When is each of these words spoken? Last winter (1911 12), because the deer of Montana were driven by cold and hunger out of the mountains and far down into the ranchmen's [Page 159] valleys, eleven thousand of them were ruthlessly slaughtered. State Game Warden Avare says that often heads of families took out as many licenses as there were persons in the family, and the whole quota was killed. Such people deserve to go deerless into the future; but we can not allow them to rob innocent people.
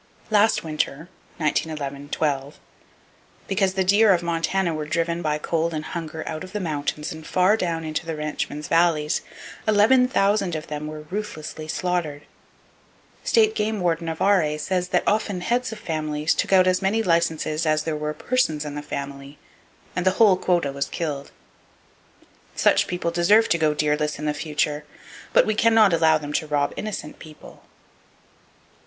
Last 0.31 0.63
winter 0.63 1.09
(1911 1.37 2.09
12), 2.09 2.59
because 3.47 3.75
the 3.75 3.83
deer 3.83 4.11
of 4.15 4.23
Montana 4.23 4.73
were 4.73 4.87
driven 4.87 5.21
by 5.21 5.37
cold 5.37 5.75
and 5.75 5.85
hunger 5.85 6.23
out 6.27 6.43
of 6.43 6.53
the 6.53 6.59
mountains 6.59 7.11
and 7.11 7.23
far 7.23 7.55
down 7.55 7.83
into 7.83 8.07
the 8.07 8.15
ranchmen's 8.15 8.67
[Page 8.67 8.71
159] 8.71 8.79
valleys, 8.79 9.21
eleven 9.67 10.07
thousand 10.07 10.55
of 10.55 10.65
them 10.65 10.87
were 10.87 11.05
ruthlessly 11.11 11.67
slaughtered. 11.67 12.23
State 13.23 13.53
Game 13.53 13.79
Warden 13.79 14.07
Avare 14.09 14.59
says 14.59 14.87
that 14.87 15.03
often 15.05 15.41
heads 15.41 15.71
of 15.71 15.77
families 15.77 16.33
took 16.33 16.51
out 16.51 16.65
as 16.65 16.81
many 16.81 17.03
licenses 17.03 17.67
as 17.67 17.83
there 17.83 17.95
were 17.95 18.11
persons 18.15 18.65
in 18.65 18.73
the 18.73 18.81
family, 18.81 19.37
and 19.95 20.03
the 20.03 20.09
whole 20.17 20.35
quota 20.35 20.71
was 20.71 20.87
killed. 20.87 21.29
Such 22.55 22.87
people 22.87 23.11
deserve 23.11 23.49
to 23.49 23.57
go 23.59 23.75
deerless 23.75 24.17
into 24.17 24.31
the 24.31 24.33
future; 24.33 24.83
but 25.31 25.45
we 25.45 25.53
can 25.53 25.75
not 25.75 25.93
allow 25.93 26.17
them 26.17 26.33
to 26.33 26.47
rob 26.47 26.73
innocent 26.75 27.19
people. 27.19 27.61